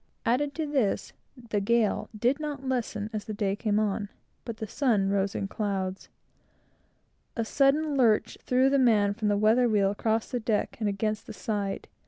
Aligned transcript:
Add 0.25 0.55
to 0.55 0.65
this, 0.65 1.13
the 1.37 1.61
gale 1.61 2.09
did 2.17 2.39
not 2.39 2.67
lessen 2.67 3.11
as 3.13 3.25
the 3.25 3.35
day 3.35 3.55
came 3.55 3.77
on, 3.77 4.09
but 4.45 4.57
the 4.57 4.65
sun 4.65 5.11
rose 5.11 5.35
in 5.35 5.47
clouds. 5.47 6.09
A 7.35 7.45
sudden 7.45 7.95
lurch 7.95 8.35
threw 8.41 8.67
the 8.71 8.79
man 8.79 9.13
from 9.13 9.27
the 9.27 9.37
weather 9.37 9.69
wheel 9.69 9.91
across 9.91 10.31
the 10.31 10.39
deck 10.39 10.75
and 10.79 10.89
against 10.89 11.27
the 11.27 11.33
side. 11.33 11.87